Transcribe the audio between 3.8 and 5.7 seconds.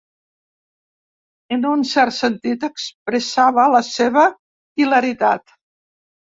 seva hilaritat.